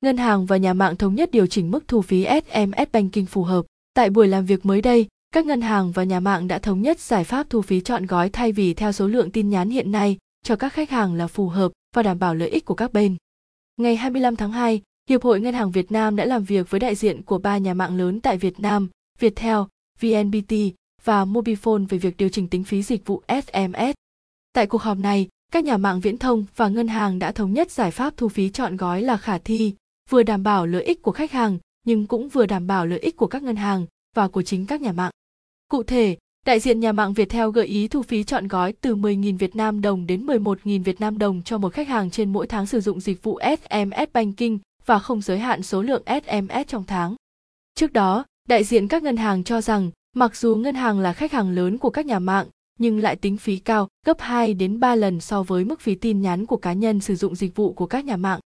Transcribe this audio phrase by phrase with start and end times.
[0.00, 3.42] ngân hàng và nhà mạng thống nhất điều chỉnh mức thu phí SMS Banking phù
[3.42, 3.64] hợp.
[3.94, 7.00] Tại buổi làm việc mới đây, các ngân hàng và nhà mạng đã thống nhất
[7.00, 10.16] giải pháp thu phí chọn gói thay vì theo số lượng tin nhắn hiện nay
[10.44, 13.16] cho các khách hàng là phù hợp và đảm bảo lợi ích của các bên.
[13.76, 16.94] Ngày 25 tháng 2, Hiệp hội Ngân hàng Việt Nam đã làm việc với đại
[16.94, 18.88] diện của ba nhà mạng lớn tại Việt Nam,
[19.18, 19.58] Viettel,
[20.00, 20.54] VNPT
[21.04, 23.94] và Mobifone về việc điều chỉnh tính phí dịch vụ SMS.
[24.52, 27.70] Tại cuộc họp này, các nhà mạng viễn thông và ngân hàng đã thống nhất
[27.70, 29.74] giải pháp thu phí chọn gói là khả thi,
[30.08, 33.16] vừa đảm bảo lợi ích của khách hàng nhưng cũng vừa đảm bảo lợi ích
[33.16, 35.10] của các ngân hàng và của chính các nhà mạng.
[35.68, 36.16] Cụ thể,
[36.46, 39.80] đại diện nhà mạng Viettel gợi ý thu phí chọn gói từ 10.000 Việt Nam
[39.80, 43.00] đồng đến 11.000 Việt Nam đồng cho một khách hàng trên mỗi tháng sử dụng
[43.00, 47.14] dịch vụ SMS Banking và không giới hạn số lượng SMS trong tháng.
[47.74, 51.32] Trước đó, đại diện các ngân hàng cho rằng, mặc dù ngân hàng là khách
[51.32, 52.46] hàng lớn của các nhà mạng,
[52.78, 56.22] nhưng lại tính phí cao, gấp 2 đến 3 lần so với mức phí tin
[56.22, 58.40] nhắn của cá nhân sử dụng dịch vụ của các nhà mạng.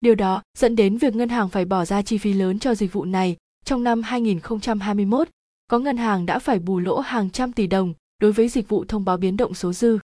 [0.00, 2.92] Điều đó dẫn đến việc ngân hàng phải bỏ ra chi phí lớn cho dịch
[2.92, 3.36] vụ này.
[3.64, 5.28] Trong năm 2021,
[5.68, 8.84] có ngân hàng đã phải bù lỗ hàng trăm tỷ đồng đối với dịch vụ
[8.84, 9.98] thông báo biến động số dư.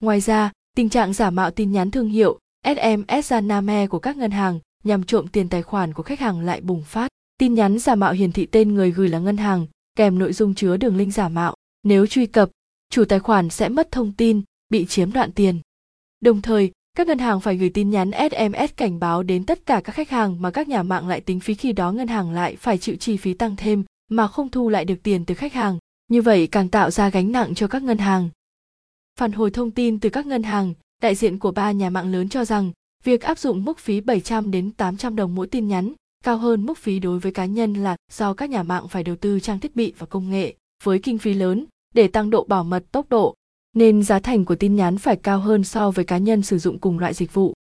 [0.00, 4.30] Ngoài ra, tình trạng giả mạo tin nhắn thương hiệu SMS Zaname của các ngân
[4.30, 7.08] hàng nhằm trộm tiền tài khoản của khách hàng lại bùng phát.
[7.38, 10.54] Tin nhắn giả mạo hiển thị tên người gửi là ngân hàng, kèm nội dung
[10.54, 11.54] chứa đường link giả mạo.
[11.82, 12.50] Nếu truy cập,
[12.90, 15.60] chủ tài khoản sẽ mất thông tin, bị chiếm đoạt tiền.
[16.20, 19.80] Đồng thời, các ngân hàng phải gửi tin nhắn SMS cảnh báo đến tất cả
[19.84, 22.56] các khách hàng mà các nhà mạng lại tính phí khi đó ngân hàng lại
[22.56, 25.78] phải chịu chi phí tăng thêm mà không thu lại được tiền từ khách hàng.
[26.08, 28.28] Như vậy càng tạo ra gánh nặng cho các ngân hàng.
[29.18, 32.28] Phản hồi thông tin từ các ngân hàng, đại diện của ba nhà mạng lớn
[32.28, 32.72] cho rằng
[33.04, 35.92] việc áp dụng mức phí 700 đến 800 đồng mỗi tin nhắn
[36.24, 39.16] cao hơn mức phí đối với cá nhân là do các nhà mạng phải đầu
[39.16, 42.64] tư trang thiết bị và công nghệ với kinh phí lớn để tăng độ bảo
[42.64, 43.34] mật tốc độ
[43.72, 46.78] nên giá thành của tin nhắn phải cao hơn so với cá nhân sử dụng
[46.78, 47.54] cùng loại dịch vụ.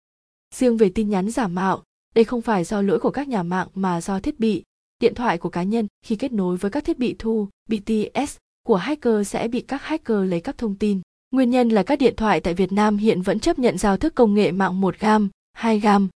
[0.55, 1.83] Riêng về tin nhắn giả mạo,
[2.15, 4.63] đây không phải do lỗi của các nhà mạng mà do thiết bị,
[5.01, 8.75] điện thoại của cá nhân khi kết nối với các thiết bị thu BTS của
[8.75, 11.01] hacker sẽ bị các hacker lấy cắp thông tin.
[11.31, 14.15] Nguyên nhân là các điện thoại tại Việt Nam hiện vẫn chấp nhận giao thức
[14.15, 16.09] công nghệ mạng 1 gam, 2 gam,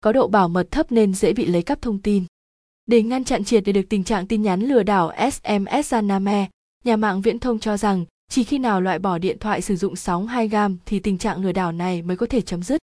[0.00, 2.24] có độ bảo mật thấp nên dễ bị lấy cắp thông tin.
[2.86, 6.46] Để ngăn chặn triệt để được tình trạng tin nhắn lừa đảo SMS Zaname,
[6.84, 9.96] nhà mạng viễn thông cho rằng chỉ khi nào loại bỏ điện thoại sử dụng
[9.96, 12.85] sóng 2 gam thì tình trạng lừa đảo này mới có thể chấm dứt.